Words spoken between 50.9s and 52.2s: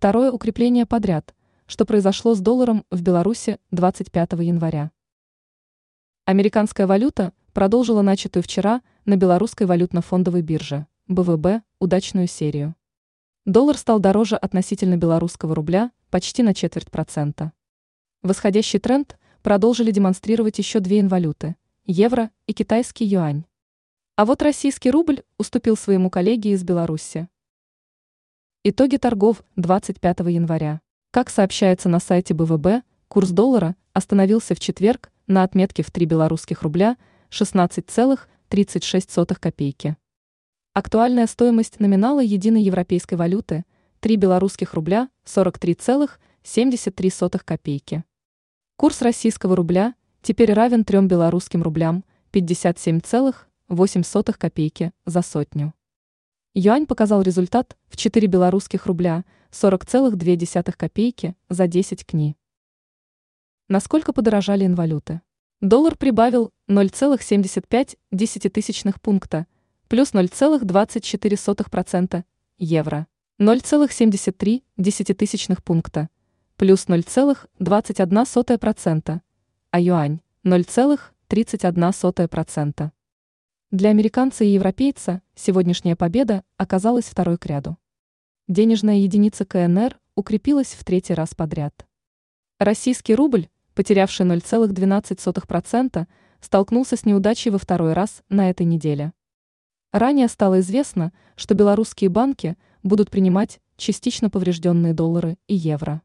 белорусским рублям